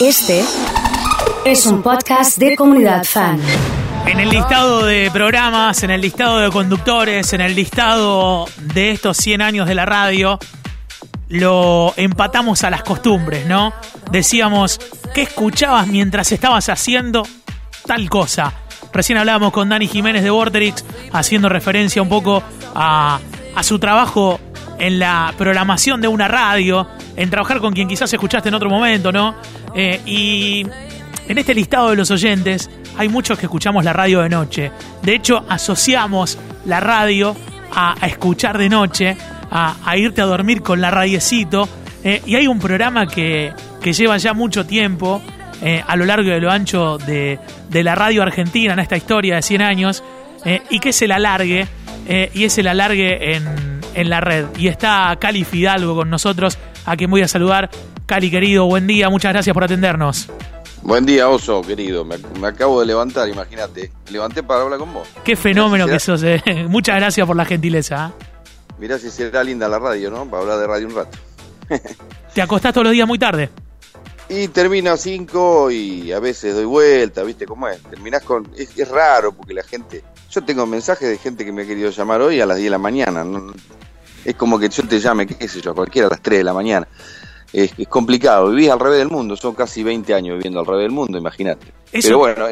Este 0.00 0.44
es 1.44 1.66
un 1.66 1.82
podcast 1.82 2.38
de 2.38 2.54
comunidad 2.54 3.02
fan. 3.02 3.40
En 4.06 4.20
el 4.20 4.30
listado 4.30 4.86
de 4.86 5.10
programas, 5.10 5.82
en 5.82 5.90
el 5.90 6.00
listado 6.00 6.38
de 6.38 6.50
conductores, 6.50 7.32
en 7.32 7.40
el 7.40 7.56
listado 7.56 8.46
de 8.74 8.92
estos 8.92 9.16
100 9.16 9.42
años 9.42 9.66
de 9.66 9.74
la 9.74 9.86
radio, 9.86 10.38
lo 11.28 11.94
empatamos 11.96 12.62
a 12.62 12.70
las 12.70 12.84
costumbres, 12.84 13.46
¿no? 13.46 13.72
Decíamos, 14.12 14.78
¿qué 15.14 15.22
escuchabas 15.22 15.88
mientras 15.88 16.30
estabas 16.30 16.68
haciendo 16.68 17.26
tal 17.84 18.08
cosa? 18.08 18.52
Recién 18.92 19.18
hablábamos 19.18 19.52
con 19.52 19.68
Dani 19.68 19.88
Jiménez 19.88 20.22
de 20.22 20.30
Vorterix, 20.30 20.84
haciendo 21.12 21.48
referencia 21.48 22.00
un 22.00 22.08
poco 22.08 22.44
a, 22.72 23.18
a 23.52 23.62
su 23.64 23.80
trabajo 23.80 24.38
en 24.78 25.00
la 25.00 25.34
programación 25.36 26.00
de 26.00 26.06
una 26.06 26.28
radio, 26.28 26.86
en 27.16 27.30
trabajar 27.30 27.58
con 27.58 27.74
quien 27.74 27.88
quizás 27.88 28.12
escuchaste 28.12 28.48
en 28.48 28.54
otro 28.54 28.70
momento, 28.70 29.10
¿no? 29.10 29.34
Eh, 29.74 30.00
y 30.06 30.66
en 31.28 31.38
este 31.38 31.54
listado 31.54 31.90
de 31.90 31.96
los 31.96 32.10
oyentes 32.10 32.70
hay 32.96 33.08
muchos 33.08 33.38
que 33.38 33.46
escuchamos 33.46 33.84
la 33.84 33.92
radio 33.92 34.20
de 34.20 34.28
noche. 34.28 34.72
De 35.02 35.14
hecho, 35.14 35.44
asociamos 35.48 36.38
la 36.64 36.80
radio 36.80 37.36
a, 37.74 37.94
escuchar 38.06 38.58
de 38.58 38.68
noche, 38.68 39.16
a, 39.50 39.96
irte 39.96 40.20
a 40.20 40.24
dormir 40.24 40.62
con 40.62 40.80
la 40.80 40.90
radiecito. 40.90 41.68
Eh, 42.04 42.22
y 42.26 42.36
hay 42.36 42.46
un 42.46 42.58
programa 42.58 43.06
que, 43.06 43.52
que 43.82 43.92
lleva 43.92 44.16
ya 44.18 44.32
mucho 44.32 44.64
tiempo 44.64 45.20
eh, 45.62 45.82
a 45.86 45.96
lo 45.96 46.04
largo 46.04 46.30
de 46.30 46.40
lo 46.40 46.50
ancho 46.50 46.98
de, 46.98 47.38
de, 47.68 47.82
la 47.82 47.96
radio 47.96 48.22
argentina 48.22 48.72
en 48.72 48.78
esta 48.78 48.96
historia 48.96 49.36
de 49.36 49.42
100 49.42 49.62
años 49.62 50.04
y 50.70 50.78
que 50.78 50.90
es 50.90 51.02
el 51.02 51.10
alargue. 51.10 51.66
y 52.32 52.44
es 52.44 52.56
el 52.58 52.68
alargue 52.68 53.34
en, 53.36 53.80
en 53.94 54.08
la 54.08 54.20
red. 54.20 54.46
Y 54.56 54.68
está 54.68 55.16
Cali 55.20 55.44
Fidalgo 55.44 55.96
con 55.96 56.08
nosotros 56.08 56.56
a 56.86 56.96
quien 56.96 57.10
voy 57.10 57.22
a 57.22 57.28
saludar. 57.28 57.68
Cali, 58.08 58.30
querido, 58.30 58.64
buen 58.64 58.86
día, 58.86 59.10
muchas 59.10 59.34
gracias 59.34 59.52
por 59.52 59.64
atendernos. 59.64 60.30
Buen 60.80 61.04
día, 61.04 61.28
Oso, 61.28 61.60
querido. 61.60 62.06
Me, 62.06 62.16
acabo 62.46 62.80
de 62.80 62.86
levantar, 62.86 63.28
imagínate. 63.28 63.92
Me 64.06 64.12
levanté 64.12 64.42
para 64.42 64.62
hablar 64.62 64.78
con 64.78 64.94
vos. 64.94 65.06
Qué 65.22 65.36
fenómeno 65.36 65.86
que 65.86 66.00
sos, 66.00 66.22
eh. 66.22 66.42
Muchas 66.70 66.96
gracias 66.96 67.26
por 67.26 67.36
la 67.36 67.44
gentileza. 67.44 68.06
¿eh? 68.18 68.24
Mirá 68.78 68.98
si 68.98 69.10
será 69.10 69.44
linda 69.44 69.68
la 69.68 69.78
radio, 69.78 70.10
¿no? 70.10 70.24
Para 70.24 70.40
hablar 70.40 70.58
de 70.58 70.66
radio 70.66 70.86
un 70.86 70.94
rato. 70.94 71.18
¿Te 72.34 72.40
acostás 72.40 72.72
todos 72.72 72.86
los 72.86 72.94
días 72.94 73.06
muy 73.06 73.18
tarde? 73.18 73.50
Y 74.30 74.48
termino 74.48 74.92
a 74.92 74.96
5 74.96 75.70
y 75.70 76.10
a 76.10 76.18
veces 76.18 76.54
doy 76.54 76.64
vuelta, 76.64 77.22
¿viste 77.24 77.44
cómo 77.44 77.68
es? 77.68 77.82
Terminás 77.82 78.22
con... 78.22 78.50
Es, 78.56 78.88
raro 78.88 79.32
porque 79.32 79.52
la 79.52 79.64
gente... 79.64 80.02
Yo 80.30 80.42
tengo 80.42 80.64
mensajes 80.64 81.10
de 81.10 81.18
gente 81.18 81.44
que 81.44 81.52
me 81.52 81.64
ha 81.64 81.66
querido 81.66 81.90
llamar 81.90 82.22
hoy 82.22 82.40
a 82.40 82.46
las 82.46 82.56
10 82.56 82.64
de 82.68 82.70
la 82.70 82.78
mañana. 82.78 83.22
¿no? 83.22 83.52
Es 84.24 84.34
como 84.34 84.58
que 84.58 84.70
yo 84.70 84.82
te 84.88 84.98
llame, 84.98 85.26
qué 85.26 85.46
sé 85.46 85.60
yo, 85.60 85.72
a 85.72 85.74
cualquiera 85.74 86.08
a 86.08 86.10
las 86.12 86.22
3 86.22 86.38
de 86.38 86.44
la 86.44 86.54
mañana. 86.54 86.88
Es, 87.52 87.72
complicado, 87.88 88.50
vivís 88.50 88.70
al 88.70 88.78
revés 88.78 88.98
del 88.98 89.08
mundo, 89.08 89.36
son 89.36 89.54
casi 89.54 89.82
20 89.82 90.12
años 90.14 90.36
viviendo 90.36 90.60
al 90.60 90.66
revés 90.66 90.82
del 90.82 90.92
mundo, 90.92 91.16
imagínate. 91.16 91.72
Pero 91.90 92.18
bueno, 92.18 92.46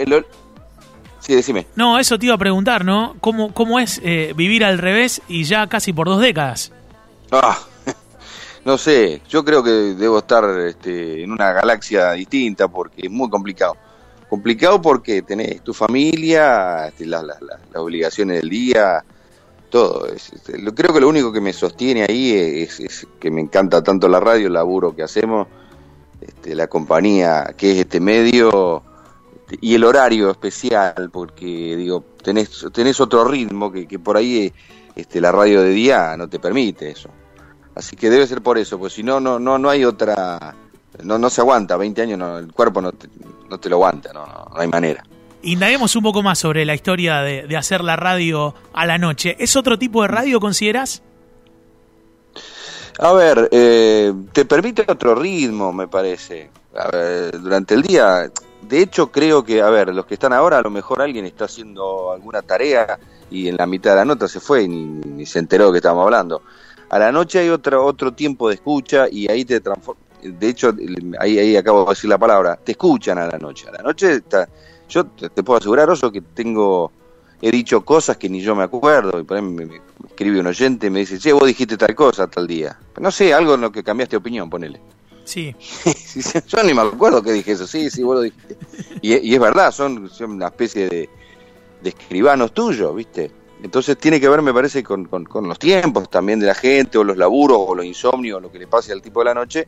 sí, 1.21 1.35
decime. 1.35 1.67
No, 1.77 1.99
eso 1.99 2.19
te 2.19 2.27
iba 2.27 2.35
a 2.35 2.39
preguntar, 2.39 2.85
¿no? 2.85 3.17
¿Cómo, 3.21 3.53
cómo 3.53 3.79
es 3.79 4.01
eh, 4.03 4.33
vivir 4.35 4.65
al 4.65 4.79
revés 4.79 5.21
y 5.29 5.45
ya 5.45 5.67
casi 5.67 5.93
por 5.93 6.07
dos 6.07 6.21
décadas? 6.21 6.73
Ah, 7.31 7.59
no 8.65 8.79
sé, 8.79 9.21
yo 9.29 9.45
creo 9.45 9.63
que 9.63 9.71
debo 9.71 10.19
estar 10.19 10.45
este, 10.61 11.23
en 11.23 11.31
una 11.31 11.53
galaxia 11.53 12.13
distinta 12.13 12.69
porque 12.69 13.03
es 13.07 13.11
muy 13.11 13.29
complicado. 13.29 13.77
Complicado 14.31 14.81
porque 14.81 15.23
tenés 15.23 15.63
tu 15.63 15.75
familia, 15.75 16.89
este, 16.89 17.05
las 17.07 17.23
obligaciones 17.75 18.41
del 18.41 18.49
día, 18.49 19.05
todo. 19.67 20.07
Este, 20.07 20.63
creo 20.75 20.93
que 20.93 21.01
lo 21.01 21.09
único 21.09 21.33
que 21.33 21.41
me 21.41 21.53
sostiene 21.53 22.05
ahí 22.09 22.33
es, 22.33 23.07
que 23.19 23.31
me 23.31 23.41
encanta 23.41 23.83
tanto 23.83 24.09
la 24.09 24.21
radio, 24.21 24.47
el 24.47 24.53
laburo 24.53 24.95
que 24.95 25.03
hacemos, 25.03 25.47
este, 26.21 26.55
la 26.55 26.67
compañía 26.67 27.55
que 27.57 27.73
es 27.73 27.79
este 27.79 28.01
medio 28.01 28.83
este, 29.35 29.59
y 29.61 29.75
el 29.75 29.85
horario 29.85 30.31
especial, 30.31 31.11
porque 31.13 31.77
digo, 31.77 32.05
tenés, 32.23 32.67
tenés 32.73 33.01
otro 33.01 33.25
ritmo 33.25 33.71
que, 33.71 33.87
que 33.87 33.99
por 33.99 34.17
ahí 34.17 34.53
este, 34.95 35.21
la 35.21 35.33
radio 35.33 35.63
de 35.63 35.71
día 35.71 36.17
no 36.17 36.29
te 36.29 36.39
permite 36.39 36.91
eso. 36.91 37.11
Así 37.75 37.95
que 37.95 38.09
debe 38.09 38.27
ser 38.27 38.43
por 38.43 38.57
eso, 38.57 38.79
pues 38.79 38.95
si 38.95 39.03
no, 39.03 39.21
no, 39.21 39.39
no, 39.39 39.59
no 39.59 39.69
hay 39.69 39.85
otra, 39.85 40.57
no, 41.03 41.19
no 41.19 41.29
se 41.29 41.43
aguanta, 41.43 41.77
20 41.77 42.03
años 42.03 42.19
no, 42.19 42.39
el 42.39 42.51
cuerpo 42.53 42.81
no 42.81 42.93
te, 42.93 43.09
no 43.51 43.61
te 43.61 43.69
lo 43.69 43.77
aguanta, 43.77 44.13
no, 44.15 44.25
no, 44.27 44.47
no 44.55 44.61
hay 44.61 44.69
manera. 44.69 45.05
Indaguemos 45.47 45.95
un 45.95 46.03
poco 46.03 46.25
más 46.25 46.41
sobre 46.41 46.65
la 46.65 46.75
historia 46.75 47.21
de, 47.21 47.57
hacer 47.57 47.85
la 47.85 47.95
radio 47.95 48.53
a 48.73 48.85
la 48.85 48.99
noche. 48.99 49.37
¿Es 49.39 49.55
otro 49.55 49.79
tipo 49.79 50.03
de 50.03 50.09
radio, 50.09 50.41
consideras? 50.41 51.05
A 52.99 53.13
ver, 53.13 53.49
eh, 53.53 54.13
te 54.33 54.45
permite 54.45 54.85
otro 54.89 55.15
ritmo, 55.15 55.73
me 55.73 55.87
parece. 55.87 56.51
Durante 57.41 57.75
el 57.75 57.83
día, 57.83 58.29
de 58.63 58.83
hecho 58.83 59.13
creo 59.13 59.45
que, 59.45 59.63
a 59.63 59.71
ver, 59.71 59.95
los 59.95 60.05
que 60.07 60.15
están 60.15 60.33
ahora, 60.33 60.59
a 60.59 60.63
lo 60.63 60.71
mejor 60.71 61.01
alguien 61.01 61.25
está 61.27 61.45
haciendo 61.45 62.11
alguna 62.11 62.43
tarea 62.43 62.99
y 63.31 63.47
en 63.47 63.57
la 63.57 63.67
mitad 63.67 63.91
de 63.91 63.97
la 63.99 64.05
nota 64.05 64.27
se 64.27 64.41
fue 64.41 64.65
y 64.65 64.69
ni, 64.69 65.27
se 65.27 65.39
enteró 65.39 65.71
que 65.71 65.79
estábamos 65.79 66.07
hablando. 66.07 66.43
A 66.91 66.99
la 66.99 67.13
noche 67.13 67.39
hay 67.39 67.51
otro, 67.51 67.87
otro 67.87 68.13
tiempo 68.13 68.49
de 68.49 68.57
escucha 68.57 69.07
y 69.09 69.31
ahí 69.31 69.45
te 69.45 69.61
transforma. 69.61 70.01
De 70.25 70.49
hecho, 70.49 70.75
ahí, 71.21 71.39
ahí 71.39 71.57
acabo 71.57 71.85
de 71.85 71.91
decir 71.91 72.11
la 72.11 72.19
palabra, 72.19 72.57
te 72.57 72.73
escuchan 72.73 73.19
a 73.19 73.29
la 73.29 73.39
noche. 73.39 73.69
A 73.69 73.73
la 73.73 73.83
noche 73.85 74.15
está 74.15 74.49
yo 74.89 75.07
te, 75.07 75.43
puedo 75.43 75.59
asegurar, 75.59 75.91
Oso, 75.91 76.13
que 76.13 76.21
tengo, 76.21 76.93
he 77.41 77.51
dicho 77.51 77.85
cosas 77.85 78.17
que 78.17 78.29
ni 78.29 78.41
yo 78.41 78.55
me 78.55 78.65
acuerdo, 78.65 79.19
y 79.21 79.25
por 79.25 79.37
ahí 79.37 79.43
me, 79.43 79.81
escribe 80.07 80.41
un 80.41 80.47
oyente 80.47 80.87
y 80.87 80.91
me 80.91 81.01
dice, 81.01 81.19
che, 81.19 81.33
vos 81.33 81.47
dijiste 81.47 81.77
tal 81.77 81.95
cosa 81.95 82.27
tal 82.27 82.47
día. 82.47 82.79
No 83.01 83.11
sé, 83.11 83.35
algo 83.35 83.55
en 83.55 83.63
lo 83.63 83.73
que 83.73 83.83
cambiaste 83.83 84.17
opinión, 84.17 84.49
ponele. 84.51 84.81
Sí. 85.27 85.53
yo 86.47 86.63
ni 86.63 86.73
me 86.73 86.83
acuerdo 86.83 87.21
que 87.21 87.33
dije 87.33 87.51
eso, 87.51 87.67
sí, 87.67 87.91
sí, 87.91 88.05
vos 88.05 88.15
lo 88.15 88.21
dijiste. 88.21 88.57
Y, 89.03 89.35
es 89.35 89.41
verdad, 89.41 89.73
son, 89.73 90.09
son, 90.09 90.31
una 90.31 90.47
especie 90.47 90.89
de, 90.89 91.11
de 91.83 91.89
escribanos 91.89 92.55
tuyos, 92.55 92.95
¿viste? 92.95 93.33
Entonces 93.61 93.99
tiene 93.99 94.21
que 94.21 94.29
ver, 94.29 94.41
me 94.41 94.55
parece, 94.55 94.85
con, 94.85 95.07
con, 95.07 95.25
con, 95.25 95.49
los 95.49 95.59
tiempos 95.59 96.09
también 96.11 96.39
de 96.39 96.47
la 96.47 96.55
gente, 96.55 96.97
o 96.97 97.03
los 97.03 97.17
laburos, 97.17 97.59
o 97.59 97.75
los 97.75 97.85
insomnios, 97.85 98.37
o 98.37 98.41
lo 98.41 98.53
que 98.53 98.61
le 98.61 98.69
pase 98.69 98.93
al 98.93 99.03
tipo 99.03 99.19
de 99.19 99.25
la 99.25 99.35
noche, 99.35 99.67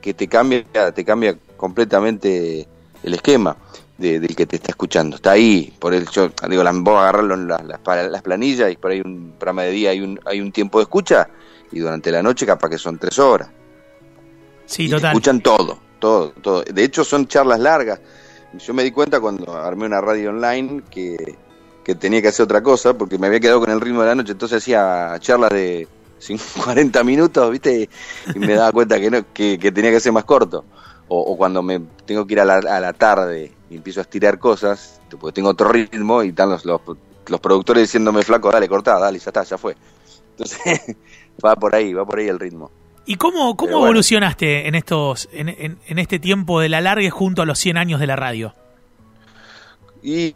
que 0.00 0.14
te 0.14 0.26
cambia, 0.26 0.64
te 0.92 1.04
cambia 1.04 1.38
completamente 1.56 2.66
el 3.04 3.14
esquema 3.14 3.56
del 3.98 4.34
que 4.36 4.46
te 4.46 4.56
está 4.56 4.70
escuchando. 4.70 5.16
Está 5.16 5.32
ahí, 5.32 5.74
por 5.78 5.92
el 5.92 6.08
yo 6.08 6.30
digo, 6.48 6.62
la, 6.62 6.72
vos 6.72 6.96
agarrarlo 6.96 7.34
en 7.34 7.48
las, 7.48 7.62
las, 7.64 8.22
planillas 8.22 8.70
y 8.72 8.76
por 8.76 8.92
ahí 8.92 9.02
un 9.04 9.34
programa 9.38 9.62
de 9.64 9.72
día 9.72 9.90
hay 9.90 10.00
un, 10.00 10.18
hay 10.24 10.40
un 10.40 10.52
tiempo 10.52 10.78
de 10.78 10.84
escucha 10.84 11.28
y 11.72 11.80
durante 11.80 12.10
la 12.10 12.22
noche 12.22 12.46
capaz 12.46 12.70
que 12.70 12.78
son 12.78 12.98
tres 12.98 13.18
horas. 13.18 13.50
Sí, 14.66 14.88
total. 14.88 15.10
escuchan 15.10 15.40
todo, 15.40 15.78
todo, 15.98 16.30
todo. 16.30 16.62
De 16.62 16.84
hecho 16.84 17.02
son 17.04 17.26
charlas 17.26 17.58
largas. 17.58 18.00
Yo 18.54 18.72
me 18.72 18.84
di 18.84 18.92
cuenta 18.92 19.20
cuando 19.20 19.54
armé 19.54 19.86
una 19.86 20.00
radio 20.00 20.30
online 20.30 20.82
que, 20.90 21.36
que 21.84 21.94
tenía 21.94 22.22
que 22.22 22.28
hacer 22.28 22.44
otra 22.44 22.62
cosa 22.62 22.96
porque 22.96 23.18
me 23.18 23.26
había 23.26 23.40
quedado 23.40 23.60
con 23.60 23.70
el 23.70 23.80
ritmo 23.80 24.02
de 24.02 24.08
la 24.08 24.14
noche, 24.14 24.32
entonces 24.32 24.62
hacía 24.62 25.16
charlas 25.18 25.50
de 25.50 25.88
40 26.64 27.04
minutos, 27.04 27.50
¿viste? 27.50 27.90
Y 28.34 28.38
me 28.38 28.54
daba 28.54 28.72
cuenta 28.72 29.00
que, 29.00 29.10
no, 29.10 29.32
que, 29.32 29.58
que 29.58 29.72
tenía 29.72 29.90
que 29.90 30.00
ser 30.00 30.12
más 30.12 30.24
corto 30.24 30.64
o, 31.08 31.36
cuando 31.36 31.62
me 31.62 31.80
tengo 32.04 32.26
que 32.26 32.34
ir 32.34 32.40
a 32.40 32.44
la, 32.44 32.56
a 32.56 32.80
la, 32.80 32.92
tarde 32.92 33.52
y 33.70 33.76
empiezo 33.76 34.00
a 34.00 34.02
estirar 34.02 34.38
cosas, 34.38 35.00
porque 35.20 35.34
tengo 35.34 35.50
otro 35.50 35.68
ritmo 35.68 36.22
y 36.22 36.28
están 36.28 36.50
los, 36.50 36.64
los, 36.64 36.80
productores 37.40 37.82
diciéndome 37.84 38.22
flaco, 38.22 38.50
dale, 38.50 38.68
cortá, 38.68 38.98
dale, 38.98 39.18
ya 39.18 39.30
está, 39.30 39.42
ya 39.42 39.58
fue. 39.58 39.76
Entonces, 40.30 40.96
va 41.44 41.56
por 41.56 41.74
ahí, 41.74 41.92
va 41.92 42.06
por 42.06 42.18
ahí 42.18 42.28
el 42.28 42.38
ritmo. 42.38 42.70
¿Y 43.06 43.16
cómo, 43.16 43.56
cómo 43.56 43.84
evolucionaste 43.84 44.68
en 44.68 44.74
estos 44.74 45.30
en, 45.32 45.48
en, 45.48 45.98
este 45.98 46.18
tiempo 46.18 46.60
de 46.60 46.68
la 46.68 46.82
largue 46.82 47.08
junto 47.08 47.40
a 47.40 47.46
los 47.46 47.58
100 47.58 47.78
años 47.78 48.00
de 48.00 48.06
la 48.06 48.16
radio? 48.16 48.54
Y, 50.02 50.34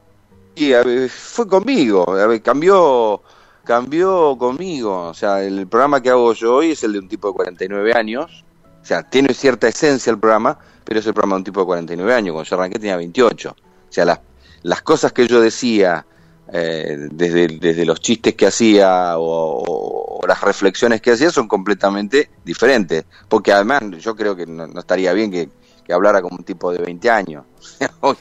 fue 1.08 1.46
conmigo, 1.46 2.06
cambió 2.42 3.22
cambió 3.64 4.36
conmigo, 4.38 5.08
o 5.08 5.14
sea, 5.14 5.42
el 5.42 5.66
programa 5.68 6.02
que 6.02 6.10
hago 6.10 6.32
yo 6.32 6.56
hoy 6.56 6.72
es 6.72 6.82
el 6.82 6.94
de 6.94 6.98
un 6.98 7.08
tipo 7.08 7.28
de 7.28 7.34
49 7.34 7.92
años, 7.94 8.44
o 8.82 8.84
sea, 8.84 9.02
tiene 9.04 9.32
cierta 9.32 9.68
esencia 9.68 10.10
el 10.10 10.18
programa, 10.18 10.58
pero 10.84 10.98
es 10.98 11.06
el 11.06 11.14
programa 11.14 11.36
de 11.36 11.40
un 11.40 11.44
tipo 11.44 11.60
de 11.60 11.66
49 11.66 12.14
años. 12.14 12.32
Cuando 12.32 12.50
yo 12.50 12.56
arranqué 12.56 12.78
tenía 12.80 12.96
28. 12.96 13.50
O 13.50 13.92
sea, 13.92 14.04
las, 14.04 14.20
las 14.62 14.82
cosas 14.82 15.12
que 15.12 15.28
yo 15.28 15.40
decía, 15.40 16.04
eh, 16.52 17.08
desde, 17.12 17.46
desde 17.46 17.84
los 17.84 18.00
chistes 18.00 18.34
que 18.34 18.46
hacía 18.46 19.14
o, 19.18 20.20
las 20.26 20.40
reflexiones 20.40 21.00
que 21.00 21.12
hacía, 21.12 21.30
son 21.30 21.46
completamente 21.46 22.30
diferentes. 22.44 23.04
Porque 23.28 23.52
además 23.52 23.82
yo 24.00 24.16
creo 24.16 24.34
que 24.34 24.46
no, 24.46 24.64
estaría 24.78 25.12
bien 25.12 25.30
que, 25.30 25.48
hablara 25.92 26.20
como 26.20 26.36
un 26.36 26.44
tipo 26.44 26.72
de 26.72 26.78
20 26.78 27.10
años. 27.10 27.44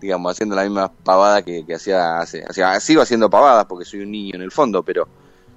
digamos, 0.00 0.32
haciendo 0.32 0.56
la 0.56 0.62
misma 0.62 0.90
pavada 0.90 1.42
que, 1.42 1.64
hacía 1.72 2.18
hace, 2.18 2.42
sigo 2.80 3.02
haciendo 3.02 3.30
pavadas 3.30 3.66
porque 3.66 3.84
soy 3.84 4.00
un 4.00 4.10
niño 4.10 4.34
en 4.34 4.42
el 4.42 4.50
fondo, 4.50 4.82
pero 4.82 5.06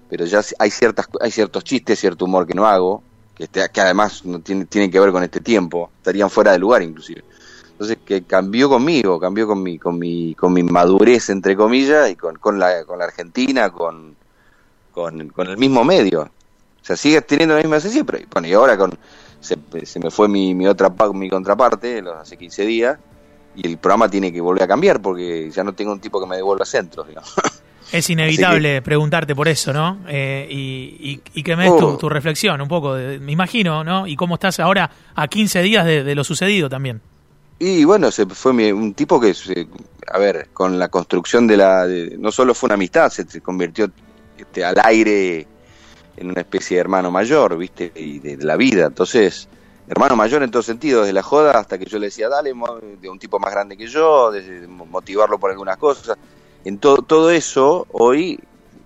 pero 0.09 0.25
ya 0.25 0.41
hay 0.59 0.69
ciertas 0.69 1.07
hay 1.21 1.31
ciertos 1.31 1.63
chistes, 1.63 1.97
cierto 1.97 2.25
humor 2.25 2.45
que 2.45 2.53
no 2.53 2.67
hago 2.67 3.01
que, 3.35 3.45
este, 3.45 3.67
que 3.69 3.81
además 3.81 4.25
no 4.25 4.41
tiene, 4.41 4.67
que 4.91 4.99
ver 4.99 5.11
con 5.11 5.23
este 5.23 5.41
tiempo, 5.41 5.91
estarían 5.97 6.29
fuera 6.29 6.51
de 6.51 6.59
lugar 6.59 6.81
inclusive. 6.83 7.23
Entonces 7.71 7.97
que 8.05 8.25
cambió 8.25 8.69
conmigo, 8.69 9.19
cambió 9.19 9.47
con 9.47 9.63
mi, 9.63 9.79
con 9.79 9.97
mi, 9.99 10.35
con 10.35 10.53
mi 10.53 10.63
madurez 10.63 11.29
entre 11.29 11.55
comillas 11.55 12.09
y 12.11 12.15
con, 12.15 12.35
con, 12.37 12.59
la, 12.59 12.85
con 12.85 12.99
la 12.99 13.05
Argentina, 13.05 13.71
con, 13.71 14.17
con, 14.91 15.29
con 15.29 15.47
el 15.47 15.57
mismo 15.57 15.83
medio. 15.83 16.21
O 16.23 16.85
sea, 16.85 16.97
sigue 16.97 17.21
teniendo 17.21 17.55
la 17.55 17.61
misma 17.61 17.77
esencia, 17.77 18.03
pero 18.03 18.19
bueno, 18.31 18.47
y 18.47 18.53
ahora 18.53 18.77
con 18.77 18.91
se, 19.39 19.57
se 19.85 19.99
me 19.99 20.11
fue 20.11 20.27
mi, 20.27 20.53
mi 20.55 20.67
otra 20.67 20.93
mi 21.13 21.29
contraparte 21.29 22.01
los- 22.01 22.15
hace 22.17 22.37
15 22.37 22.65
días 22.65 22.99
y 23.53 23.67
el 23.67 23.77
programa 23.77 24.09
tiene 24.09 24.31
que 24.33 24.41
volver 24.41 24.63
a 24.63 24.67
cambiar 24.67 25.01
porque 25.01 25.49
ya 25.51 25.63
no 25.63 25.73
tengo 25.75 25.91
un 25.93 26.01
tipo 26.01 26.19
que 26.19 26.27
me 26.27 26.35
devuelva 26.37 26.65
centros, 26.65 27.07
digamos. 27.07 27.33
Es 27.93 28.09
inevitable 28.09 28.81
preguntarte 28.81 29.35
por 29.35 29.47
eso, 29.47 29.71
¿no? 29.71 29.99
Eh, 30.07 30.47
y, 30.49 31.11
y- 31.11 31.21
y 31.35 31.43
que 31.43 31.55
me 31.55 31.63
des 31.63 31.71
Oh. 31.73 31.77
tu, 31.91 31.97
tu 31.97 32.09
reflexión 32.09 32.59
un 32.59 32.67
poco, 32.67 32.95
de- 32.95 33.19
me 33.19 33.31
imagino, 33.31 33.83
¿no? 33.83 34.07
Y 34.07 34.15
cómo 34.15 34.33
estás 34.35 34.59
ahora 34.59 34.89
a 35.15 35.27
15 35.27 35.61
días 35.61 35.85
de, 35.85 36.03
de 36.03 36.15
lo 36.15 36.23
sucedido 36.23 36.69
también. 36.69 36.99
Y 37.59 37.83
bueno, 37.85 38.09
se 38.11 38.25
fue 38.25 38.51
mi- 38.51 38.71
un 38.71 38.93
tipo 38.95 39.19
que, 39.21 39.33
se- 39.33 39.67
a 40.11 40.17
ver, 40.17 40.49
con 40.53 40.79
la 40.79 40.89
construcción 40.89 41.45
de 41.47 41.55
la... 41.57 41.85
de- 41.87 42.17
no 42.17 42.31
solo 42.31 42.53
fue 42.55 42.67
una 42.67 42.73
amistad, 42.75 43.09
se, 43.09 43.25
se 43.29 43.41
convirtió 43.41 43.89
este, 44.37 44.65
al 44.65 44.75
aire 44.83 45.45
en 46.17 46.29
una 46.31 46.41
especie 46.41 46.77
de 46.77 46.81
hermano 46.81 47.11
mayor, 47.11 47.55
¿viste? 47.57 47.91
Y 47.95 48.19
de, 48.19 48.37
de 48.37 48.43
la 48.43 48.55
vida. 48.57 48.87
Entonces, 48.87 49.47
hermano 49.87 50.15
mayor 50.15 50.41
en 50.41 50.49
todo 50.49 50.63
sentido, 50.63 51.01
desde 51.01 51.13
la 51.13 51.21
joda 51.23 51.51
hasta 51.59 51.77
que 51.77 51.85
yo 51.85 51.99
le 51.99 52.07
decía, 52.07 52.27
dale, 52.27 52.53
de 53.01 53.09
un 53.09 53.19
tipo 53.19 53.39
más 53.39 53.51
grande 53.51 53.77
que 53.77 53.85
yo, 53.87 54.31
de 54.31 54.67
motivarlo 54.67 55.37
por 55.39 55.51
algunas 55.51 55.77
cosas. 55.77 56.17
En 56.65 56.77
todo 56.77 56.97
todo 56.97 57.31
eso, 57.31 57.87
hoy 57.91 58.39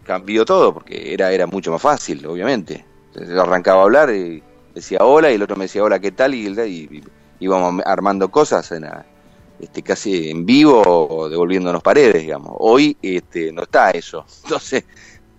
cambió 0.04 0.46
todo, 0.46 0.74
porque 0.74 1.14
era, 1.14 1.32
era 1.32 1.48
mucho 1.48 1.72
más 1.72 1.82
fácil, 1.82 2.26
obviamente. 2.26 2.86
Entonces, 3.08 3.38
arrancaba 3.38 3.82
a 3.82 3.84
hablar 3.84 4.10
y 4.14 4.42
decía 4.74 5.00
hola, 5.02 5.32
y 5.32 5.36
el 5.36 5.44
otro 5.44 5.56
me 5.56 5.66
decía 5.66 5.84
hola, 5.84 6.00
¿qué 6.00 6.12
tal? 6.12 6.34
Y, 6.34 6.48
y- 6.48 6.98
y 6.98 7.04
íbamos 7.40 7.84
armando 7.86 8.30
cosas 8.30 8.72
en 8.72 8.84
la- 8.84 9.06
este, 9.60 9.82
casi 9.82 10.30
en 10.30 10.46
vivo 10.46 10.82
o 10.86 11.30
devolviéndonos 11.30 11.82
paredes, 11.84 12.22
digamos. 12.22 12.54
Hoy 12.60 12.96
este, 13.02 13.52
no 13.52 13.64
está 13.64 13.92
eso. 13.92 14.26
Entonces, 14.44 14.86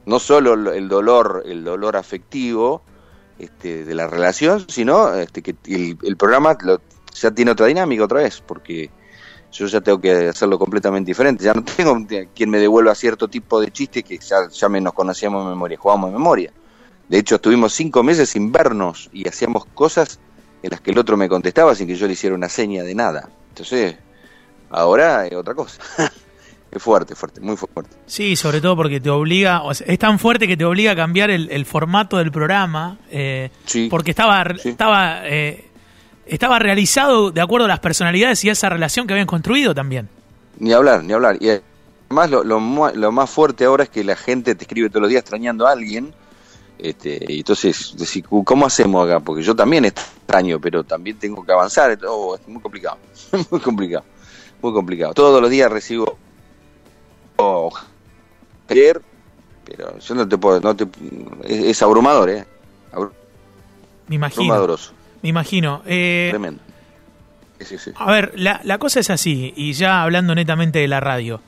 no 0.06 0.18
solo 0.18 0.54
el 0.72 0.88
dolor, 0.88 1.42
el 1.46 1.64
dolor 1.64 1.96
afectivo 1.96 2.82
este, 3.38 3.84
de 3.84 3.94
la 3.94 4.06
relación, 4.08 4.64
sino 4.68 5.14
este, 5.14 5.42
que 5.42 5.54
el, 5.66 5.96
el 6.02 6.16
programa 6.16 6.56
lo- 6.62 6.80
ya 7.14 7.30
tiene 7.30 7.50
otra 7.52 7.66
dinámica 7.66 8.04
otra 8.04 8.22
vez, 8.22 8.42
porque 8.46 8.90
yo 9.52 9.66
ya 9.66 9.80
tengo 9.80 10.00
que 10.00 10.28
hacerlo 10.28 10.58
completamente 10.58 11.10
diferente. 11.10 11.44
Ya 11.44 11.54
no 11.54 11.64
tengo 11.64 11.96
quien 12.34 12.50
me 12.50 12.58
devuelva 12.58 12.94
cierto 12.94 13.28
tipo 13.28 13.60
de 13.60 13.70
chistes 13.70 14.04
que 14.04 14.18
ya, 14.18 14.48
ya 14.50 14.68
nos 14.68 14.92
conocíamos 14.92 15.42
en 15.44 15.50
memoria, 15.50 15.78
jugábamos 15.78 16.08
en 16.08 16.14
memoria. 16.14 16.52
De 17.08 17.18
hecho, 17.18 17.36
estuvimos 17.36 17.72
cinco 17.72 18.02
meses 18.02 18.28
sin 18.28 18.52
vernos 18.52 19.08
y 19.12 19.26
hacíamos 19.26 19.64
cosas 19.66 20.20
en 20.62 20.70
las 20.70 20.80
que 20.80 20.90
el 20.90 20.98
otro 20.98 21.16
me 21.16 21.28
contestaba 21.28 21.74
sin 21.74 21.86
que 21.86 21.94
yo 21.96 22.06
le 22.06 22.12
hiciera 22.12 22.34
una 22.34 22.48
seña 22.48 22.82
de 22.82 22.94
nada. 22.94 23.28
Entonces, 23.50 23.96
ahora 24.70 25.26
es 25.26 25.34
otra 25.34 25.54
cosa. 25.54 25.80
es 26.70 26.82
fuerte, 26.82 27.14
fuerte, 27.14 27.40
muy 27.40 27.56
fuerte. 27.56 27.96
Sí, 28.06 28.36
sobre 28.36 28.60
todo 28.60 28.76
porque 28.76 29.00
te 29.00 29.08
obliga, 29.10 29.62
o 29.62 29.72
sea, 29.72 29.86
es 29.86 29.98
tan 29.98 30.18
fuerte 30.18 30.46
que 30.46 30.56
te 30.56 30.64
obliga 30.66 30.92
a 30.92 30.96
cambiar 30.96 31.30
el, 31.30 31.50
el 31.50 31.64
formato 31.64 32.18
del 32.18 32.30
programa, 32.30 32.98
eh, 33.10 33.50
Sí. 33.64 33.88
porque 33.90 34.10
estaba, 34.10 34.44
Sí. 34.58 34.68
estaba, 34.70 35.20
eh, 35.26 35.67
estaba 36.28 36.58
realizado 36.58 37.30
de 37.30 37.40
acuerdo 37.40 37.64
a 37.66 37.68
las 37.68 37.80
personalidades 37.80 38.44
y 38.44 38.48
a 38.48 38.52
esa 38.52 38.68
relación 38.68 39.06
que 39.06 39.14
habían 39.14 39.26
construido 39.26 39.74
también. 39.74 40.08
Ni 40.58 40.72
hablar, 40.72 41.04
ni 41.04 41.12
hablar. 41.12 41.36
Y 41.40 41.48
además 41.50 42.30
lo, 42.30 42.44
lo, 42.44 42.60
lo 42.94 43.12
más 43.12 43.30
fuerte 43.30 43.64
ahora 43.64 43.84
es 43.84 43.90
que 43.90 44.04
la 44.04 44.16
gente 44.16 44.54
te 44.54 44.64
escribe 44.64 44.88
todos 44.90 45.02
los 45.02 45.10
días 45.10 45.20
extrañando 45.20 45.66
a 45.66 45.72
alguien. 45.72 46.12
Este, 46.78 47.18
y 47.28 47.38
entonces, 47.38 47.94
decís, 47.96 48.24
¿cómo 48.44 48.66
hacemos 48.66 49.04
acá? 49.04 49.18
Porque 49.20 49.42
yo 49.42 49.54
también 49.56 49.84
extraño, 49.84 50.60
pero 50.60 50.84
también 50.84 51.18
tengo 51.18 51.44
que 51.44 51.52
avanzar. 51.52 51.98
Oh, 52.06 52.36
es 52.36 52.46
muy 52.46 52.62
complicado. 52.62 52.98
muy 53.50 53.60
complicado. 53.60 54.04
Muy 54.62 54.72
complicado. 54.72 55.12
Todos 55.14 55.40
los 55.40 55.50
días 55.50 55.70
recibo 55.70 56.16
oh, 57.36 57.72
ayer, 58.68 59.00
pero 59.64 59.98
yo 59.98 60.14
no 60.14 60.28
te 60.28 60.38
puedo, 60.38 60.60
no 60.60 60.74
te, 60.76 60.86
es, 61.44 61.64
es 61.64 61.82
abrumador, 61.82 62.30
¿eh? 62.30 62.46
Abru- 62.92 63.12
Me 64.08 64.16
imagino. 64.16 64.42
Abrumadoroso. 64.42 64.92
Me 65.22 65.28
imagino. 65.30 65.82
Eh, 65.86 66.28
Tremendo. 66.30 66.60
Sí, 67.58 67.64
sí, 67.64 67.78
sí. 67.78 67.90
a 67.96 68.12
ver, 68.12 68.32
la, 68.36 68.60
la 68.64 68.78
cosa 68.78 69.00
es 69.00 69.10
así, 69.10 69.52
y 69.56 69.72
ya 69.72 70.02
hablando 70.02 70.34
netamente 70.34 70.78
de 70.78 70.86
la 70.88 71.00
radio. 71.00 71.40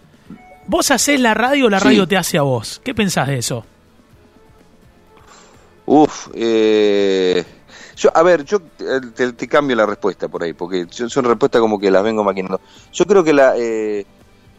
¿Vos 0.67 0.91
hacés 0.91 1.21
la 1.21 1.35
radio 1.35 1.67
o 1.67 1.71
la 1.71 1.79
Sí. 1.79 1.85
radio 1.87 2.07
te 2.09 2.17
hace 2.17 2.37
a 2.39 2.43
vos? 2.43 2.81
¿Qué 2.85 2.95
pensás 2.95 3.29
de 3.29 3.39
eso? 3.39 3.65
Uf, 5.87 6.29
eh, 6.35 7.45
yo, 7.97 8.11
a 8.15 8.23
ver, 8.23 8.45
yo 8.45 8.59
eh, 8.79 9.01
te, 9.15 9.33
te 9.33 9.49
cambio 9.49 9.75
la 9.77 9.87
respuesta 9.87 10.29
por 10.29 10.43
ahí, 10.43 10.53
porque 10.53 10.87
son 10.91 11.25
respuestas 11.25 11.61
como 11.61 11.79
que 11.79 11.91
las 11.91 12.03
vengo 12.05 12.23
maquinando. 12.23 12.61
Yo 12.93 13.05
creo 13.07 13.25
que 13.25 13.33
la, 13.33 13.57
eh, 13.57 14.07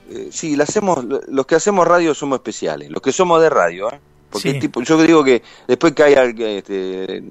eh, 0.09 0.27
sí, 0.31 0.55
la 0.55 0.63
hacemos, 0.65 1.03
lo- 1.05 1.21
los 1.27 1.45
que 1.45 1.55
hacemos 1.55 1.87
radio 1.87 2.13
somos 2.13 2.37
especiales, 2.39 2.89
los 2.89 3.01
que 3.01 3.11
somos 3.13 3.41
de 3.41 3.49
radio, 3.49 3.91
¿eh? 3.91 3.99
Porque 4.31 4.53
Sí. 4.53 4.59
tipo, 4.59 4.81
yo 4.81 5.01
digo 5.03 5.23
que 5.23 5.43
después 5.67 5.93
cae 5.93 6.15
al, 6.17 6.33
que, 6.33 6.57
este, 6.59 7.23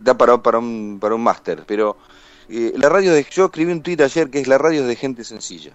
da 0.00 0.16
para, 0.16 0.42
para 0.42 0.58
un, 0.58 0.98
para 1.00 1.14
un 1.14 1.22
máster, 1.22 1.64
pero 1.66 1.96
eh, 2.48 2.72
la 2.76 2.88
radio 2.88 3.12
de, 3.12 3.26
yo 3.30 3.46
escribí 3.46 3.72
un 3.72 3.82
tweet 3.82 4.00
ayer 4.02 4.30
que 4.30 4.40
es 4.40 4.48
la 4.48 4.58
radio 4.58 4.86
de 4.86 4.96
gente 4.96 5.22
sencilla. 5.24 5.72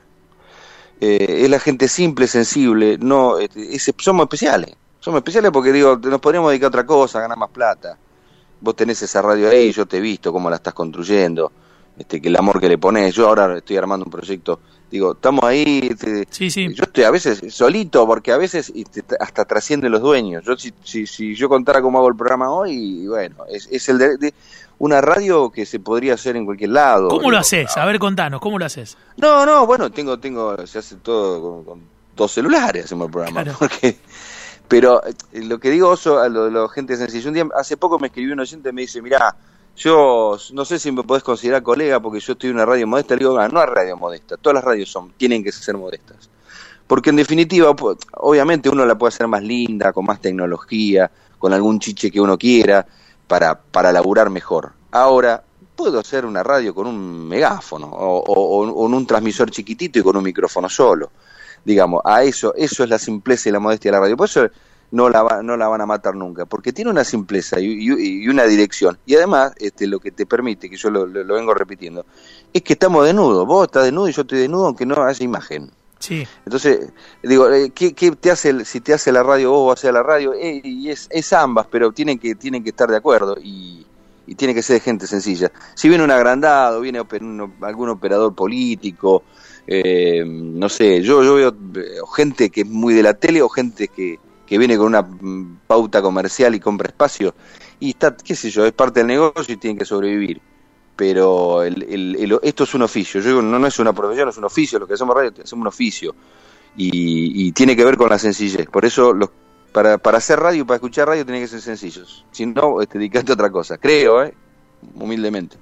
Eh, 0.99 1.41
es 1.43 1.49
la 1.49 1.59
gente 1.59 1.87
simple, 1.87 2.27
sensible, 2.27 2.97
no, 2.99 3.39
este, 3.39 3.75
es- 3.75 3.91
somos 3.97 4.23
especiales. 4.25 4.75
Somos 4.99 5.17
especiales 5.19 5.49
porque 5.51 5.71
digo, 5.71 5.97
nos 5.97 6.19
podríamos 6.21 6.51
dedicar 6.51 6.65
a 6.67 6.69
otra 6.69 6.85
cosa, 6.85 7.17
a 7.17 7.21
ganar 7.21 7.37
más 7.37 7.49
plata. 7.49 7.97
Vos 8.59 8.75
tenés 8.75 9.01
esa 9.01 9.19
radio 9.21 9.49
ahí, 9.49 9.71
yo 9.71 9.87
te 9.87 9.97
he 9.97 9.99
visto 9.99 10.31
cómo 10.31 10.47
la 10.49 10.57
estás 10.57 10.75
construyendo, 10.75 11.51
este, 11.97 12.21
que 12.21 12.27
el 12.29 12.35
amor 12.35 12.59
que 12.59 12.67
le 12.69 12.77
pones. 12.77 13.13
Yo 13.13 13.27
ahora 13.27 13.57
estoy 13.57 13.77
armando 13.77 14.05
un 14.05 14.11
proyecto, 14.11 14.59
digo, 14.89 15.13
estamos 15.13 15.43
ahí. 15.43 15.89
este, 15.91 16.27
Sí, 16.29 16.49
sí. 16.49 16.73
Yo 16.73 16.83
estoy 16.83 17.03
a 17.03 17.11
veces 17.11 17.41
solito 17.53 18.05
porque 18.07 18.31
a 18.31 18.37
veces 18.37 18.71
este, 18.75 19.03
hasta 19.19 19.45
trasciende 19.45 19.89
los 19.89 20.01
dueños. 20.01 20.43
Yo 20.45 20.57
si, 20.57 20.73
si, 20.83 21.05
si 21.07 21.35
yo 21.35 21.49
contara 21.49 21.81
cómo 21.81 21.99
hago 21.99 22.07
el 22.09 22.15
programa 22.15 22.49
hoy, 22.51 23.07
bueno, 23.07 23.35
es, 23.49 23.67
es 23.71 23.87
el 23.89 23.97
de, 23.97 24.17
de 24.17 24.33
una 24.79 24.99
radio 24.99 25.51
que 25.51 25.65
se 25.65 25.79
podría 25.79 26.15
hacer 26.15 26.35
en 26.35 26.45
cualquier 26.45 26.71
lado. 26.71 27.09
¿Cómo 27.09 27.19
Digo, 27.21 27.31
lo 27.31 27.37
haces? 27.37 27.77
A 27.77 27.85
ver, 27.85 27.99
contanos, 27.99 28.41
¿cómo 28.41 28.57
lo 28.57 28.65
haces? 28.65 28.97
no, 29.17 29.45
no, 29.45 29.65
bueno, 29.67 29.91
tengo, 29.91 30.19
tengo, 30.19 30.65
se 30.65 30.79
hace 30.79 30.95
todo 30.95 31.39
con, 31.41 31.63
con 31.65 31.81
dos 32.15 32.31
celulares 32.31 32.85
hacemos 32.85 33.05
el 33.05 33.11
programa, 33.11 33.43
Claro. 33.43 33.57
porque, 33.59 33.97
pero 34.67 35.01
eh, 35.05 35.13
lo 35.43 35.59
que 35.59 35.69
digo 35.69 35.87
oso 35.89 36.19
a 36.19 36.27
lo 36.29 36.45
de 36.45 36.51
la 36.51 36.67
gente 36.69 36.95
sencilla, 36.97 37.27
un 37.27 37.33
día, 37.35 37.47
hace 37.55 37.77
poco 37.77 37.99
me 37.99 38.07
escribió 38.07 38.33
un 38.33 38.39
oyente 38.39 38.69
y 38.69 38.73
me 38.73 38.81
dice, 38.81 39.01
mira, 39.01 39.35
yo 39.75 40.37
no 40.53 40.65
sé 40.65 40.79
si 40.79 40.91
me 40.91 41.03
podés 41.03 41.23
considerar 41.23 41.63
colega 41.63 41.99
porque 41.99 42.19
yo 42.19 42.33
estoy 42.33 42.49
en 42.49 42.55
una 42.55 42.65
radio 42.65 42.87
modesta, 42.87 43.15
le 43.15 43.19
digo, 43.19 43.37
"Ah, 43.37 43.47
no 43.47 43.61
es 43.61 43.69
radio 43.69 43.97
modesta, 43.97 44.37
todas 44.37 44.55
las 44.55 44.63
radios 44.63 44.89
son, 44.89 45.11
tienen 45.13 45.43
que 45.43 45.51
ser 45.51 45.77
modestas. 45.77 46.29
Porque 46.87 47.09
en 47.09 47.15
definitiva, 47.15 47.73
obviamente 48.17 48.69
uno 48.69 48.85
la 48.85 48.97
puede 48.97 49.09
hacer 49.09 49.27
más 49.27 49.41
linda, 49.41 49.93
con 49.93 50.05
más 50.05 50.19
tecnología, 50.19 51.09
con 51.39 51.53
algún 51.53 51.79
chiche 51.79 52.11
que 52.11 52.19
uno 52.19 52.37
quiera, 52.37 52.85
para, 53.27 53.57
para 53.57 53.91
laburar 53.93 54.29
mejor. 54.29 54.73
Ahora, 54.91 55.41
puedo 55.73 55.99
hacer 55.99 56.25
una 56.25 56.43
radio 56.43 56.75
con 56.75 56.87
un 56.87 57.27
megáfono 57.27 57.87
o 57.89 58.75
con 58.75 58.93
un 58.93 59.07
transmisor 59.07 59.49
chiquitito 59.49 59.99
y 59.99 60.03
con 60.03 60.17
un 60.17 60.23
micrófono 60.23 60.67
solo. 60.67 61.11
Digamos, 61.63 62.01
a 62.03 62.23
eso, 62.23 62.53
eso 62.55 62.83
es 62.83 62.89
la 62.89 62.99
simpleza 62.99 63.47
y 63.49 63.51
la 63.51 63.59
modestia 63.59 63.89
de 63.89 63.97
la 63.97 64.01
radio. 64.01 64.17
Por 64.17 64.27
eso 64.27 64.49
no 64.91 65.09
la, 65.09 65.23
va- 65.23 65.41
no 65.41 65.55
la 65.57 65.67
van 65.67 65.81
a 65.81 65.85
matar 65.85 66.15
nunca, 66.15 66.45
porque 66.45 66.73
tiene 66.73 66.91
una 66.91 67.03
simpleza 67.03 67.59
y, 67.59 67.65
y- 67.65 68.23
y 68.23 68.27
una 68.27 68.43
dirección. 68.45 68.97
Y 69.05 69.15
además, 69.15 69.53
este, 69.57 69.87
lo 69.87 69.99
que 69.99 70.11
te 70.11 70.25
permite, 70.25 70.69
que 70.69 70.75
yo 70.77 70.89
lo, 70.89 71.05
lo- 71.05 71.23
lo 71.23 71.33
vengo 71.35 71.53
repitiendo, 71.53 72.05
es 72.53 72.61
que 72.61 72.73
estamos 72.73 73.05
desnudos. 73.05 73.45
Vos 73.47 73.67
estás 73.67 73.85
desnudo 73.85 74.09
y 74.09 74.11
yo 74.13 74.21
estoy 74.21 74.39
desnudo, 74.39 74.65
aunque 74.67 74.85
no 74.85 75.01
haya 75.03 75.23
imagen. 75.23 75.71
Sí. 75.99 76.27
Entonces, 76.45 76.91
digo, 77.23 77.49
eh, 77.51 77.69
¿qué, 77.75 77.93
qué 77.93 78.11
te 78.11 78.31
hace 78.31 78.49
el- 78.49 78.65
si 78.65 78.81
te 78.81 78.93
hace 78.93 79.11
la 79.11 79.21
radio 79.23 79.51
vos 79.51 79.69
o 79.69 79.71
hace 79.73 79.91
la 79.91 80.01
radio? 80.03 80.33
Eh, 80.33 80.59
y 80.63 80.89
es, 80.89 81.07
es 81.11 81.31
ambas, 81.31 81.67
pero 81.71 81.91
tienen 81.91 82.17
que, 82.19 82.35
tienen 82.35 82.63
que 82.63 82.71
estar 82.71 82.89
de 82.89 82.97
acuerdo 82.97 83.37
y, 83.41 83.85
y 84.27 84.35
tiene 84.35 84.53
que 84.55 84.61
ser 84.63 84.75
de 84.77 84.79
gente 84.81 85.05
sencilla. 85.07 85.51
Si 85.75 85.87
viene 85.89 86.03
un 86.03 86.11
agrandado, 86.11 86.81
viene 86.81 86.99
oper- 86.99 87.21
un- 87.21 87.53
algún 87.61 87.89
operador 87.89 88.33
político, 88.35 89.23
eh, 89.67 90.23
no 90.25 90.67
sé, 90.69 91.01
yo, 91.03 91.23
yo 91.23 91.35
veo 91.35 91.55
eh, 91.75 91.97
gente 92.15 92.49
que 92.49 92.61
es 92.61 92.67
muy 92.67 92.93
de 92.95 93.03
la 93.03 93.13
tele 93.13 93.41
o 93.43 93.47
gente 93.47 93.87
que, 93.87 94.19
que 94.51 94.57
viene 94.57 94.75
con 94.75 94.87
una 94.87 95.01
mm, 95.01 95.59
pauta 95.65 96.01
comercial 96.01 96.53
y 96.53 96.59
compra 96.59 96.89
espacio 96.89 97.33
y 97.79 97.91
está, 97.91 98.15
qué 98.17 98.35
sé 98.35 98.49
yo, 98.49 98.65
es 98.65 98.73
parte 98.73 98.99
del 98.99 99.07
negocio 99.07 99.53
y 99.53 99.57
tiene 99.57 99.79
que 99.79 99.85
sobrevivir 99.85 100.41
pero 100.93 101.63
el, 101.63 101.81
el- 101.83 102.15
el- 102.19 102.39
esto 102.43 102.65
es 102.65 102.73
un 102.75 102.83
oficio. 102.83 103.21
Yo 103.21 103.29
digo, 103.29 103.41
no, 103.41 103.65
es 103.65 103.79
una 103.79 103.91
profesión, 103.91 104.29
es 104.29 104.37
un 104.37 104.43
oficio. 104.43 104.77
Lo 104.77 104.85
que 104.85 104.93
hacemos 104.93 105.15
radio, 105.15 105.31
hacemos 105.43 105.61
un 105.61 105.67
oficio. 105.67 106.13
Y, 106.77 107.47
y 107.47 107.51
tiene 107.53 107.75
que 107.75 107.83
ver 107.83 107.97
con 107.97 108.09
la 108.09 108.19
sencillez. 108.19 108.67
Por 108.67 108.85
eso, 108.85 109.11
los, 109.11 109.29
para, 109.71 109.97
para 109.97 110.19
hacer 110.19 110.39
radio 110.39 110.63
para 110.67 110.75
escuchar 110.75 111.07
radio, 111.07 111.25
tiene 111.25 111.39
que 111.39 111.47
ser 111.47 111.61
sencillos. 111.61 112.23
Si 112.31 112.45
no, 112.45 112.81
este, 112.81 112.99
dedicate 112.99 113.31
a 113.31 113.33
otra 113.33 113.49
cosa. 113.49 113.79
Creo, 113.79 114.21
¿eh? 114.23 114.33
Humildemente. 114.93 115.57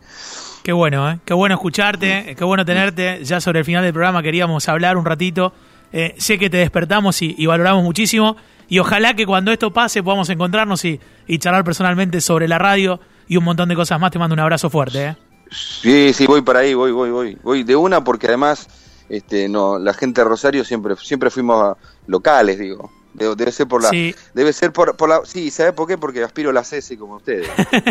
Qué 0.62 0.74
bueno, 0.74 1.10
¿eh? 1.10 1.20
Qué 1.24 1.34
bueno 1.34 1.56
escucharte, 1.56 2.32
eh, 2.32 2.36
qué 2.36 2.44
bueno 2.44 2.66
tenerte. 2.66 3.24
Ya 3.24 3.40
sobre 3.40 3.60
el 3.60 3.66
final 3.66 3.84
del 3.84 3.94
programa 3.94 4.22
queríamos 4.22 4.68
hablar 4.68 4.98
un 4.98 5.06
ratito. 5.06 5.54
Eh, 5.94 6.16
sé 6.18 6.38
que 6.38 6.50
te 6.50 6.58
despertamos 6.58 7.22
y 7.22 7.46
valoramos 7.46 7.84
muchísimo. 7.84 8.36
Y 8.70 8.80
ojalá 8.80 9.16
que 9.16 9.26
cuando 9.26 9.52
esto 9.52 9.72
pase 9.74 10.04
podamos 10.04 10.30
encontrarnos 10.30 10.86
y, 10.86 11.00
y 11.28 11.40
charlar 11.40 11.64
personalmente 11.64 12.22
sobre 12.22 12.48
la 12.48 12.58
radio 12.60 13.00
y 13.28 13.36
un 13.38 13.44
montón 13.44 13.68
de 13.70 13.76
cosas 13.76 14.00
más. 14.00 14.12
Te 14.12 14.20
mando 14.20 14.34
un 14.34 14.40
abrazo 14.40 14.70
fuerte. 14.70 15.06
¿eh? 15.08 15.16
Sí, 15.52 16.14
sí, 16.14 16.28
voy 16.28 16.42
para 16.42 16.60
ahí, 16.60 16.74
voy, 16.76 16.92
voy, 16.92 17.10
voy. 17.10 17.38
Voy 17.42 17.64
de 17.64 17.76
una 17.76 18.04
porque 18.04 18.28
además, 18.28 18.68
este, 19.10 19.50
no, 19.50 19.80
la 19.80 19.94
gente 19.94 20.22
de 20.22 20.26
Rosario 20.28 20.64
siempre, 20.64 20.96
siempre 20.98 21.30
fuimos 21.32 21.76
locales, 22.08 22.60
digo. 22.60 22.92
Debe, 23.16 23.36
debe 23.36 23.52
ser 23.52 23.68
por 23.68 23.82
la, 23.82 23.90
Sí. 23.90 24.14
debe 24.36 24.54
ser 24.54 24.72
por, 24.72 24.96
por 24.96 25.10
la, 25.10 25.22
sí, 25.26 25.50
¿sabes 25.50 25.74
por 25.74 25.88
qué? 25.88 25.98
Porque 25.98 26.24
aspiro 26.24 26.52
a 26.52 26.54
la 26.54 26.62
CS 26.62 26.94
como 27.00 27.16
ustedes. 27.16 27.50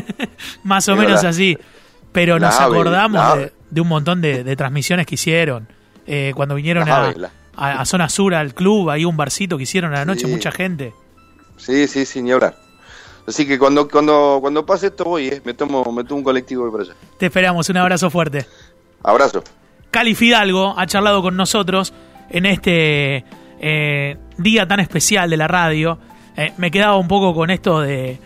Más 0.63 0.89
o 0.89 0.95
menos 0.97 1.25
así. 1.25 1.59
pero 2.13 2.39
nos 2.39 2.55
ave, 2.55 2.77
acordamos 2.77 3.39
de, 3.71 3.81
un 3.81 3.89
montón 3.89 4.21
de, 4.21 4.45
de 4.45 4.57
transmisiones 4.57 5.07
que 5.07 5.17
hicieron. 5.17 5.69
Eh, 6.07 6.33
cuando 6.37 6.55
vinieron 6.55 6.89
a, 6.89 6.97
ave, 7.07 7.19
la- 7.19 7.31
a- 7.59 7.81
a 7.81 7.85
Zona 7.85 8.09
Sur, 8.09 8.35
al 8.35 8.55
club, 8.55 8.91
ahí 8.91 9.05
un 9.05 9.17
barcito 9.17 9.57
que 9.57 9.65
hicieron 9.65 9.93
a 9.95 9.99
la 9.99 10.05
noche, 10.05 10.27
Sí. 10.27 10.33
mucha 10.33 10.51
gente. 10.53 10.95
Sí, 11.57 11.87
sí, 11.89 12.07
sí, 12.07 12.23
ni 12.23 12.31
hablar. 12.33 12.57
Así 13.27 13.47
que 13.47 13.59
cuando 13.59 13.89
cuando 13.89 14.39
cuando 14.41 14.65
pase 14.65 14.87
esto 14.87 15.05
voy, 15.05 15.29
eh, 15.29 15.43
me 15.45 15.53
tomo 15.53 15.85
me 15.93 16.03
tomo 16.05 16.19
un 16.19 16.25
colectivo 16.25 16.63
voy 16.63 16.71
para 16.71 16.85
allá. 16.85 16.95
Te 17.19 17.27
esperamos, 17.27 17.69
un 17.69 17.77
abrazo 17.77 18.09
fuerte. 18.11 18.47
Abrazo. 19.03 19.43
Cali 19.91 20.15
Fidalgo 20.15 20.75
ha 20.79 20.87
charlado 20.87 21.21
con 21.21 21.37
nosotros 21.37 21.93
en 22.31 22.47
este 22.47 23.25
eh, 23.61 24.17
día 24.39 24.67
tan 24.69 24.81
especial 24.81 25.29
de 25.31 25.37
la 25.37 25.49
radio. 25.49 25.99
Eh, 26.37 26.53
me 26.57 26.71
quedaba 26.71 26.97
un 26.97 27.09
poco 27.09 27.35
con 27.35 27.51
esto 27.51 27.81
de, 27.81 28.19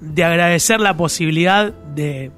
de 0.00 0.24
agradecer 0.24 0.80
la 0.80 0.96
posibilidad 0.96 1.72
de, 1.72 2.30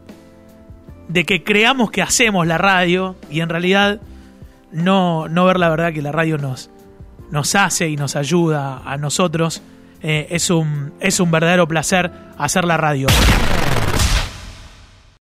de 1.09 1.25
que 1.25 1.43
creamos 1.43 1.91
que 1.91 2.03
hacemos 2.03 2.47
la 2.47 2.59
radio 2.59 3.17
y 3.31 3.41
en 3.41 3.49
realidad 3.49 4.01
no, 4.75 5.29
no 5.29 5.45
ver 5.45 5.59
la 5.59 5.69
verdad 5.71 5.93
que 5.93 6.03
la 6.03 6.13
radio 6.13 6.37
nos, 6.37 6.71
nos 7.31 7.55
hace 7.55 7.89
y 7.89 7.97
nos 7.97 8.17
ayuda 8.17 8.83
a 8.85 8.97
nosotros. 8.99 9.63
Eh, 10.03 10.27
es, 10.31 10.51
un, 10.51 10.93
es 11.01 11.21
un 11.21 11.31
verdadero 11.31 11.67
placer 11.67 12.11
hacer 12.37 12.65
la 12.65 12.77
radio. 12.77 13.07